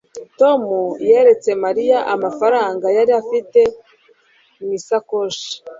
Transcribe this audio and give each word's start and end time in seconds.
tom 0.39 0.61
yeretse 1.09 1.49
mariya 1.63 1.99
amafaranga 2.13 2.85
yari 2.97 3.11
afite 3.21 3.59
mu 4.59 4.69
isakoshi 4.77 5.49